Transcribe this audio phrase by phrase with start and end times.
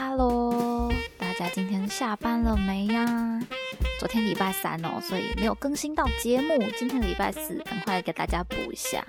[0.00, 3.42] Hello，大家今天下班了没呀？
[3.98, 6.56] 昨天礼拜三哦，所以没有更新到节目。
[6.78, 9.04] 今天礼拜四，赶快给大家补一下。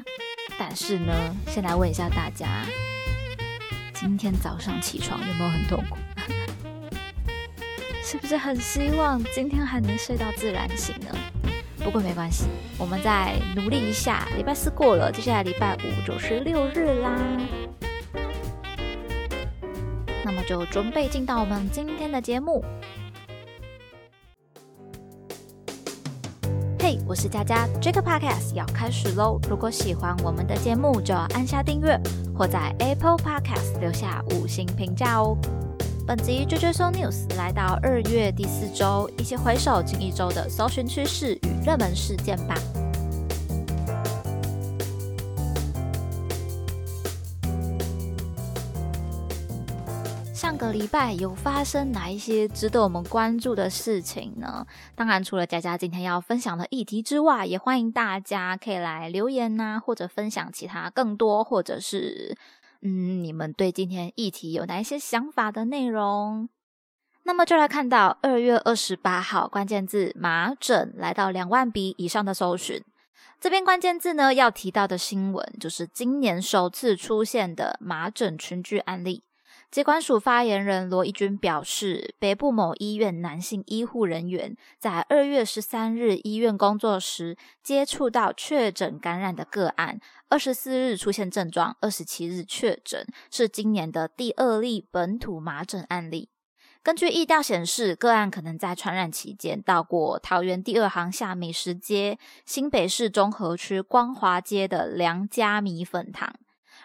[0.58, 1.14] 但是呢，
[1.46, 2.66] 先来问一下大家，
[3.94, 5.98] 今天早上起床有没有很痛苦？
[8.04, 11.16] 是不是很希望今天还能睡到自然醒呢？
[11.84, 12.46] 不过没关系，
[12.80, 14.28] 我们再努力一下。
[14.36, 17.16] 礼拜四过了，接下来礼拜五就是六日啦。
[20.26, 22.64] 那么就准备进到我们今天的节目。
[26.80, 29.40] 嘿，我是佳佳，这个 podcast 要开始喽！
[29.50, 32.00] 如果喜欢我们的节目，就要按下订阅，
[32.36, 35.38] 或在 Apple Podcast 留下五星评价哦。
[36.08, 42.56] 本集追追搜 news 来到二月第四周，一起回首近一周的搜寻趋势与热门事件吧。
[50.60, 54.68] 个礼拜有发生哪一些值得我们关注的事情呢？
[54.94, 62.36] 当然，除了佳佳今天要分享的议题之外，也欢迎大家可以来留言呐，或者分享其他更多，或者是
[62.82, 66.50] 嗯，你们对今天议题有哪一些想法的内容？
[67.24, 72.84] 那么就来看到二月二十八号，关键字麻疹来到两万笔以上的搜寻。
[73.40, 79.24] 这边关键字呢要提到的新闻，就是今年首次出现的麻疹群聚案例。
[79.72, 96.30] 疾管署发言人罗一军表示，北部某医院男性医护人员在二月十三日医院工作时接触到确诊感染的个案，二十四日出现症状，二十七日确诊，是今年的第二例本土麻疹案例。
[96.82, 106.34] 根据疫调显示，个案可能在传染期间到过桃园第二航厦美食街、新北市中和区光华街的梁家米粉堂。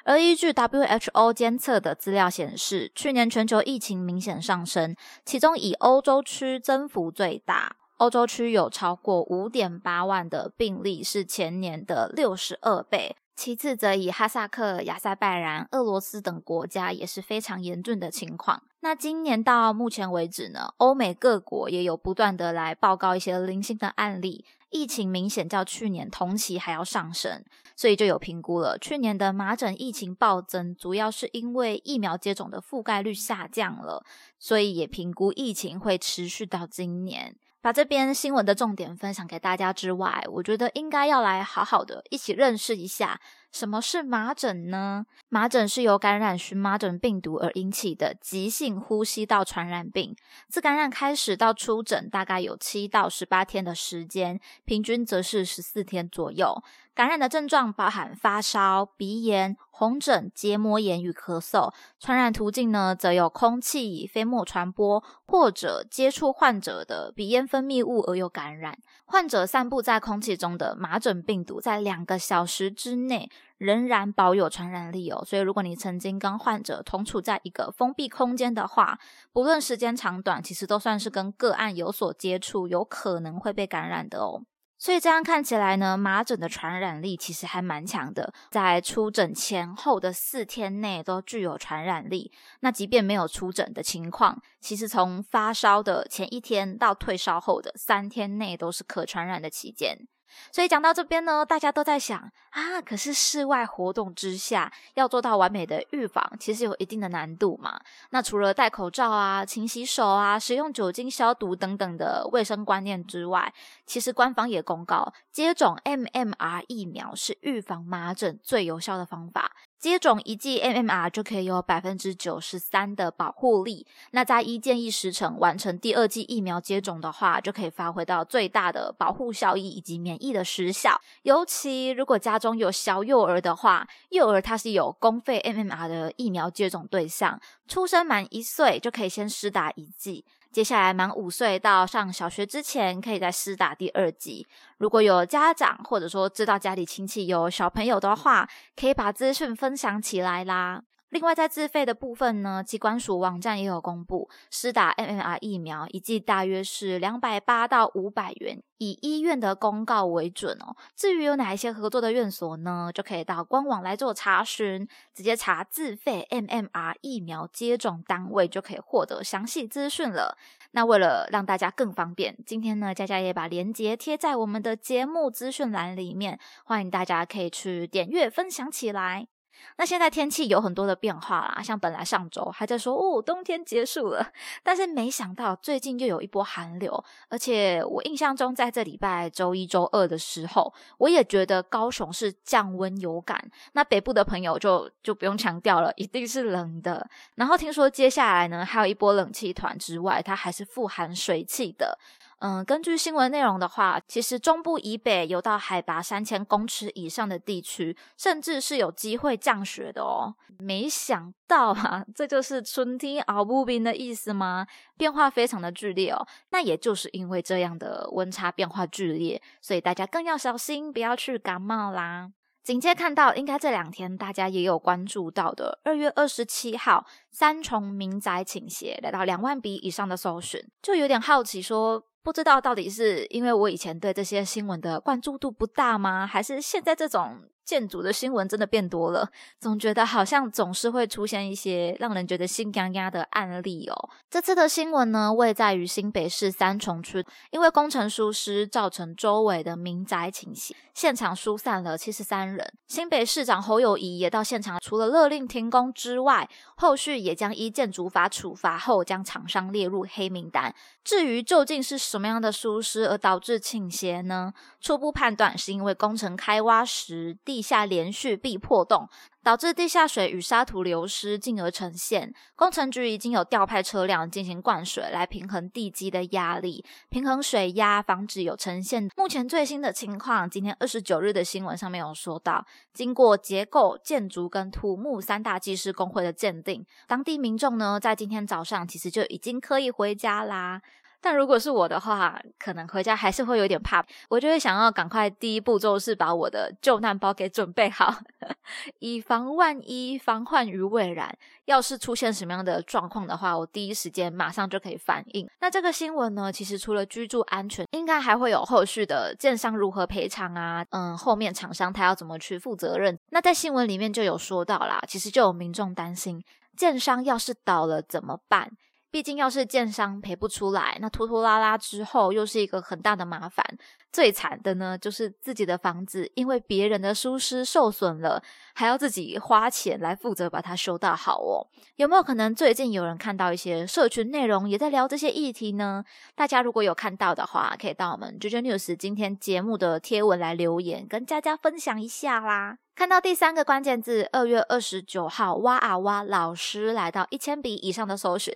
[0.04, 7.76] 而依据 WHO 监测的资料显示，去年全球疫情明显上升，其中以欧洲区增幅最大。
[7.96, 13.16] 欧洲区有超过五点八万的病例，是前年的六十二倍。
[13.36, 18.62] 其次则以哈萨克、亚塞拜然、俄罗斯等国家也是非常严峻的情况。
[18.80, 24.44] 那今年到目前为止呢，欧美各国也有不断的来报告一些零星的案例。
[24.74, 27.44] 疫情明显较去年同期还要上升，
[27.76, 34.04] 所以就有评估了，去年的麻疹疫情暴增，主要是因为疫苗接种的覆盖率下降了，
[34.36, 37.36] 所以也评估疫情会持续到今年。
[37.60, 43.20] 把这边新闻的重点分享给大家之外，我觉得应该要来好好的一起认识一下。
[43.54, 45.06] 什么是麻疹呢？
[45.28, 50.16] 麻疹是由感染荨麻疹病毒而引起的急性呼吸道传染病，
[50.48, 56.64] 自感染开始到出疹大概有七到十八天的时间，平均则是十四天左右。
[56.94, 61.72] 感染的症状包含发烧、鼻炎、红疹、结膜炎与咳嗽。
[61.98, 68.78] 传染途径呢，则有空气、飞沫传播，或者接触患者的鼻咽分泌物而有感染。
[69.06, 73.28] 患者散布在空气中的麻疹病毒，在两个小时之内
[73.58, 75.24] 仍然保有传染力哦。
[75.24, 78.98] 所以，如果你曾经跟患者同处在一个封闭空间的话，
[79.32, 84.42] 不论时间长短，其实都算是跟个案有所接触，有可能会被感染的哦。
[84.76, 92.32] 所以这样看起来呢，麻疹的传染力其实还蛮强的，在出疹前后的四天内都具有传染力。
[92.60, 100.06] 那即便没有出疹的情况，其实从发烧的前一天到退烧后的三天内都是可传染的期间。
[100.52, 102.18] 所以讲到这边呢，大家都在想
[102.50, 107.80] 啊，可是室外活动之下要做到完美的预防，其实有一定的难度嘛。
[108.10, 113.52] 那除了戴口罩啊、勤洗手啊、使用酒精消毒等等的卫生观念之外，
[113.86, 119.52] 其实官方也公告，接种 MMR 疫苗是预防麻疹最有效的方法。
[119.78, 123.86] 接种一剂 MMR 就可以有百分之九十三的保护力。
[124.12, 130.98] 那在一建议时程完成第二剂疫苗接种的话，就可以发挥到最大的保护效益以及免疫的时效。
[131.22, 137.38] 尤其如果家中有小幼儿的话，幼儿他是有公费 MMR 的疫苗接种对象，
[137.68, 140.24] 出生满一岁就可以先施打一剂。
[140.54, 144.46] 接下来满五岁到上小学之前，可以在施打第二剂。
[144.78, 150.84] 如果有家长或者说知道家里亲戚有小朋友的话，可以把资讯分享起来啦。
[151.14, 160.74] 另外，在自费的部分呢，机关署网站也有公布，施打 MMR 疫苗一剂大约是两百八到五百元，以医院的公告为准哦。
[160.96, 170.36] 至于有哪一些合作的院所呢，就可以到官网来做查询，直接查自费 MMR 疫苗接种单位，就可以获得详细资讯了。
[170.72, 179.28] 那为了让大家更方便，今天呢，佳佳也把链接贴在我们的节目资讯栏里面，欢迎大家可以去点阅分享起来。
[179.76, 193.50] 那现在天气有很多的变化啦，像本来上周还在说哦冬天结束了，但是没想到最近又有一波寒流，而且我印象中在这礼拜周一周二的时候，我也觉得高雄是降温有感。
[193.72, 197.08] 那北部的朋友就就不用强调了，一定是冷的。
[197.34, 201.98] 然后听说接下来呢，还有一波冷气团之外，它还是富含水汽的。
[202.40, 210.34] 嗯，根据新闻内容的话，其实中部以北有到海拔三千公尺以上的地区，甚至是有机会降雪的哦。
[210.58, 214.66] 没想到啊，这就是春天熬不冰的意思吗？
[214.96, 216.26] 变化非常的剧烈哦。
[216.50, 222.30] 那也就是因为这样的温差变化剧烈，所以大家更要小心，不要去感冒啦。
[222.62, 232.04] 紧接看到，应该这两天大家也有关注到的，二月二十七号三重民宅倾斜来到两万笔以上的搜寻，就有点好奇说。
[232.24, 236.26] 不知道到底是因为我以前对这些新闻的关注度不大吗？
[236.26, 237.42] 还是现在这种？
[237.64, 239.28] 建筑的新闻真的变多了，
[239.58, 244.10] 总觉得好像总是会出现一些让人觉得心痒痒的案例哦。
[244.30, 252.72] 这次的新闻呢，位在于新北市三重区，因为工程疏失造成周围的民宅倾斜，现场疏散了七十三人。
[252.86, 260.74] 新北市长侯友谊也到现场，除了勒令停工之外，后续也将依建筑法处罚后，将厂商列入黑名单。
[261.02, 264.52] 至于究竟是什么样的疏失而导致倾斜呢？
[264.80, 269.08] 初步判断是因为工程开挖时地下连续壁破洞，
[269.44, 272.34] 导致地下水与沙土流失，进而呈现。
[272.56, 279.08] 工程局已经有调派车辆进行灌水，来平衡地基的压力，平衡水压，防止有呈现。
[279.16, 290.82] 目前最新的情况，今天二十九日的新闻上面有说到，经过结构、建筑跟土木三大技师工会的鉴定，当地民众呢，在今天早上其实就已经可以回家啦。
[291.24, 298.14] 但如果是我的话，可能回家还是会有点怕，我就会想要赶快第一步骤是把我的救难包给准备好，
[299.00, 301.34] 以防万一，防患于未然。
[301.64, 305.48] 要是出现什么样的状况的话，我第一时间马上就可以反应。
[305.60, 313.18] 那这个新闻呢，其实除了居住安全，应该还会有后续的建商如何赔偿啊，嗯，后面厂商他要怎么去负责任？
[313.30, 316.44] 那在新闻里面就有说到啦，其实就有民众担心，
[316.76, 318.70] 建商要是倒了怎么办？
[319.14, 323.64] 毕竟，要是建商赔不出来，那拖拖拉拉之后又是一个很大的麻烦。
[324.10, 328.42] 最惨的呢，就是自己的房子因为别人的疏失受损了，
[328.74, 331.64] 还要自己花钱来负责把它修到好哦。
[331.94, 336.04] 有没有可能最近有人看到一些社群内容也在聊这些议题呢？
[336.34, 342.78] 大家如果有看到的话，可以到我们 JJ News 今天节目的贴文来留言，跟大家分享一下啦。
[342.96, 348.54] 看到第三个关键字，二月二十九号，哇啊哇老师来到一千笔以上的搜寻，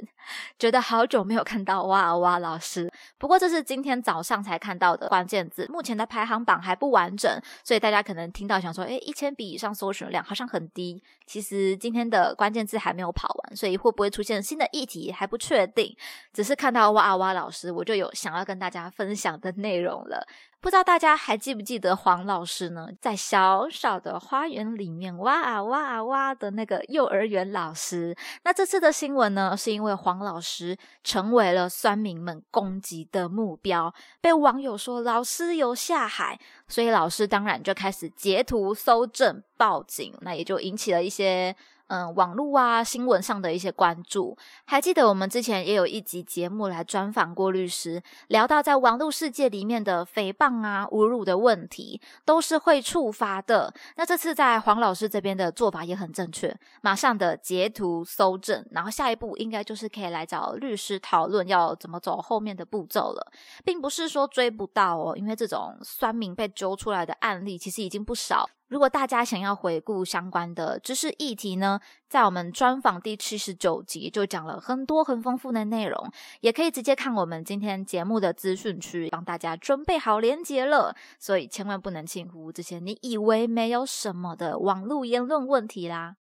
[0.56, 2.88] 觉得好久没有看到哇啊哇老师。
[3.18, 7.28] 不过这是今天早上才看到的关键字，目前的排行榜还不完整，
[7.64, 11.02] 所以大家可能听到想说，诶一千笔以上搜寻量好像很低。
[11.26, 15.92] 其实今天的关键字还没有跑完，所以会不会出现新的议题还不确定。
[16.32, 20.24] 只是看到哇啊哇老师，我就有想要跟大家分享的内容了。
[20.60, 22.88] 不知道大家还记不记得黄老师呢？
[23.00, 28.16] 在小小的花园里面哇啊哇啊哇的那个幼儿园老师。
[28.42, 41.54] 那这次的新闻呢，是因为黄老师成为了酸民们攻击的目标，被网友说老师有下海，所以老师当然就开始截图搜证报警，那也就引起了一些。
[41.88, 53.72] 嗯，网络啊，新闻上的一些关注，还记得我们之前也有一集节目来专访过律师，聊到在网络世界里面的诽谤啊、侮辱的问题，都是会触发的。
[53.96, 63.32] 那这次在黄老师这边的做法也很正确，马上的截图搜证，然后下一步应该就是可以来找律师讨论要怎么走后面的步骤了，
[63.64, 68.48] 并不是说追不到哦，因为这种酸民被揪出来的案例其实已经不少。
[68.68, 76.10] 如果大家想要回顾相关的知识议题呢，在我们专访第七十九集就讲了很多很丰富的内容，
[76.40, 80.94] 也可以直接看我们今天节目的资讯区，帮大家准备好连接了。
[81.18, 86.16] 所以千万不能轻忽这些你以为没有什么的网络言论问题啦。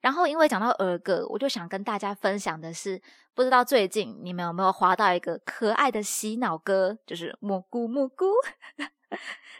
[0.00, 3.02] 然后因为讲到儿歌，我就想跟大家分享的是，
[3.34, 8.26] 不知道最近你们有没有滑到一个可爱的洗脑歌，就是蘑菇蘑菇。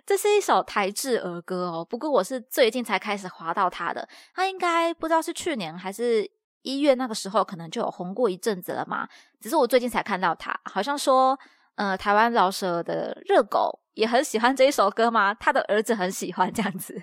[0.05, 4.09] 这是一首台制儿歌哦，不过我是最近才开始滑到它的。
[4.35, 6.29] 它应该不知道是去年还是
[6.62, 9.09] 一月那个时候，可能就有红过一阵子了嘛。
[9.41, 11.38] 只是我最近才看到它，好像说，
[11.75, 15.35] 呃，台湾老舍的热狗也很喜欢这一首歌吗？
[15.35, 17.03] 他的儿子很喜欢这样子。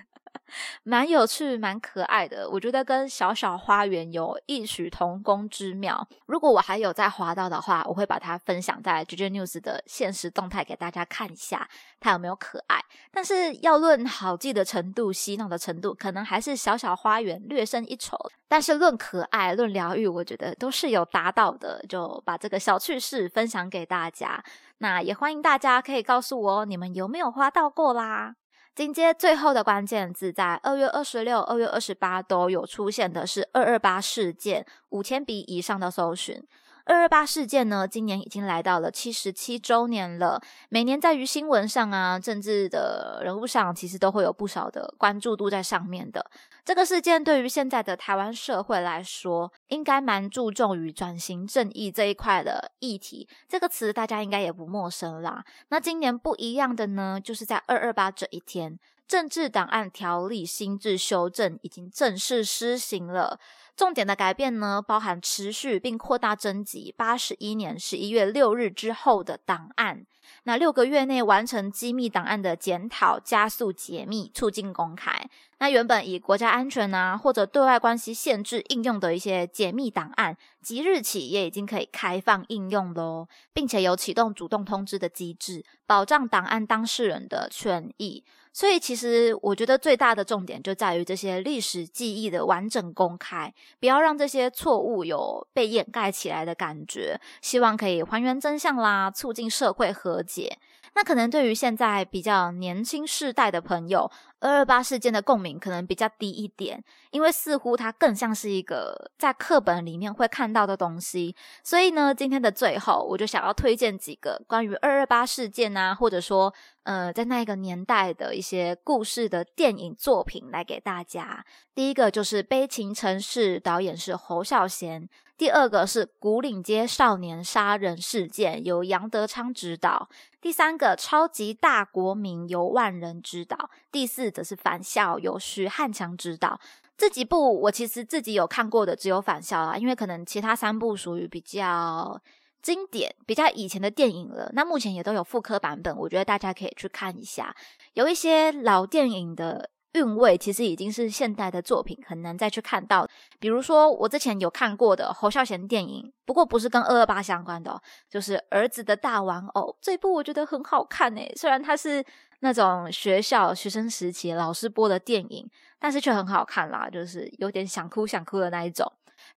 [0.82, 2.48] 蛮有趣、蛮可爱的。
[2.50, 6.06] 我觉得跟小小花园有异曲同工之妙。
[6.26, 12.80] 如果我还有在滑到的话，我会把它分享在 JJ News 的现实动态给大家看一下，它有没有可爱。
[13.10, 18.16] 但是要论好记的程度、洗脑的程度，可能还是小小花园略胜一筹。
[18.46, 21.84] 但是论可爱、论疗愈，我觉得都是有达到的。
[21.88, 24.42] 就把这个小趣事分享给大家。
[24.78, 28.36] 那也欢迎大家可以告诉我，你们有没有花到过啦？
[28.74, 36.42] 紧接最后的关键字，在二月二十六、二月二十八都有出现的是二二八事件，五千笔以上的搜寻。
[36.86, 40.40] 二二八事件呢，今年已经来到了七十七周年了。
[40.68, 46.30] 每年在于新闻上啊，政治的人物上，其实都会有不少的关注度在上面的。
[46.62, 53.26] 这个事件对于现在的台湾社会来说，应该蛮注重于转型正义这一块的议题。
[53.48, 55.42] 这个词大家应该也不陌生啦。
[55.68, 63.38] 那今年不一样的呢，就是在二二八这一天，政治档案条例新制修正已经正式施行了。
[63.76, 70.06] 重点的改变呢，包含持续并扩大征集八十一年十一月六日之后的档案，
[70.44, 75.28] 那六个月内完成机密档案的检讨，加速解密，促进公开。
[75.58, 88.22] 那原本以国家安全啊或者对外关系限制应用的一些解密档案，即日起也已经可以开放应用喽，并且有启动主动通知的机制，保障档案当事人的权益。
[88.56, 97.20] 所以，其实我觉得最大的重点就在于这些历史记忆的完整公开，不要让这些错误有被掩盖起来的感觉。
[97.40, 100.58] 希望可以还原真相啦，促进社会和解。
[100.96, 104.10] 那可能对于现在比较年轻世代的朋友，
[104.44, 111.34] 二二八事件的共鸣可能比较低一点，因为似乎它更像是一个在课本里面会看到的东西。
[111.62, 121.42] 所以呢，今天的最后，我就想要推荐几个关于二二八事件啊，或者说呃，在那个年代的一些故事的电影作品来给大家。
[121.74, 125.08] 第一个就是《悲情城市》，导演是侯孝贤。
[125.36, 130.08] 第二个是古岭街少年杀人事件，由杨德昌执导；
[130.40, 136.60] 第三个超级大国民由万人执导；第四则是返校由徐汉强执导。
[136.96, 142.22] 这几部我其实自己有看过的只有返校啊，因为可能其他三部属于比较
[142.62, 144.48] 经典、比较以前的电影了。
[144.54, 147.52] 那目前也都有复刻版本，我觉得大家可以去看一下。
[147.94, 149.70] 有一些老电影的。
[149.94, 153.08] 韵味其实已经是现代的作品，很难再去看到。
[153.38, 161.32] 比如说，我之前有看过的侯孝贤电影，不过不是跟二二八相关的，就是《儿子的大玩偶》这部，我觉得很好看诶。
[161.36, 162.04] 虽然它是
[162.40, 165.48] 那种学校学生时期老师播的电影，
[165.78, 168.92] 但是却很好看啦，就是有点想哭想哭的那一种。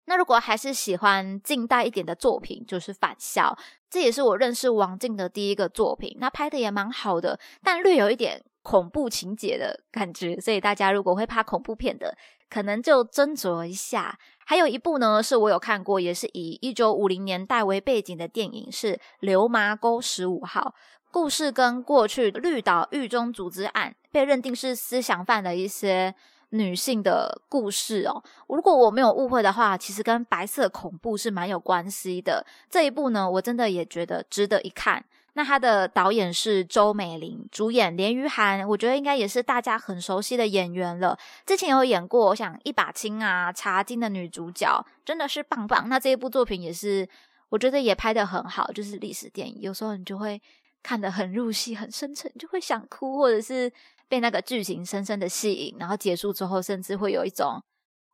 [0.05, 3.57] 那如果还是喜欢近代一点的作品，就是《返校》，
[3.91, 6.17] 这也是我认识王静的第一个作品。
[6.21, 8.41] 那拍的也蛮好的，但略有一点。
[8.64, 12.16] 恐怖情节的感觉，所以大家如果会怕恐怖片的，
[12.49, 14.18] 可能就斟酌一下。
[14.47, 20.75] 还有一部呢，是我有看过，也是以一九五零年代为背景的电影，是《流麻沟十五号》。
[21.11, 26.14] 故事跟过去绿岛狱中组织案被认定是思想犯的一些
[26.49, 28.25] 女性的故事哦。
[28.49, 32.44] 如果我没有误会的话，其实跟白色恐怖是蛮有关系的。
[32.68, 35.04] 这一部呢，我真的也觉得值得一看。
[35.37, 41.19] 那他的导演是周美玲，主演连于涵，我觉得应该也是大家很熟悉的演员了。
[41.45, 45.88] 之前有演过，我想一把青啊，茶金的女主角真的是棒棒。
[45.88, 47.09] 那这一部作品也是，
[47.49, 50.41] 我觉得也拍的很好，就是历史电影，有时候你就会
[50.83, 53.73] 看得很入戏，很深沉，就会想哭，或者是
[54.09, 57.61] 被那个剧情深深的吸引，然后结束之后，甚至会有一种。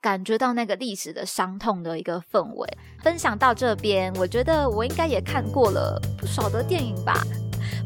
[0.01, 2.67] 感觉到那个历史的伤痛的一个氛围，
[3.03, 7.23] 分享到这边，我觉得我应该也看过了不少的电影吧，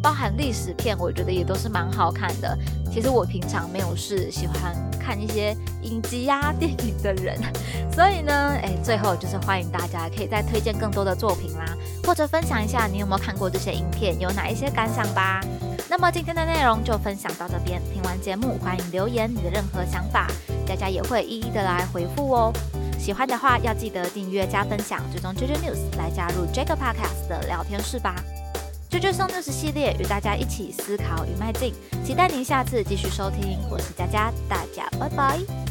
[0.00, 2.56] 包含历史片，我觉得也都是蛮好看的。
[2.92, 7.36] 其实我平常没有是喜欢看一些影集呀电影的人，
[7.92, 11.64] 所以呢，哎，最后就是欢迎大家可以再推荐更多的作品啦，
[12.04, 15.40] 或者分享一下你有没有看过这些影片，有哪一些感想吧。
[15.90, 20.28] 那么今天的内容就分享到这边，听完节目欢迎留言你的任何想法。
[20.66, 22.52] 佳佳也会一一的来回复哦。
[22.98, 28.14] 喜欢的话要记得订阅加分享，追踪 JJ News 来加入 Jack Podcast 的聊天室吧。
[28.90, 33.58] JJ s o News 系列与大家一起思考与迈进，期待您下次继续收听。
[33.70, 35.63] 我是佳佳，大家拜拜。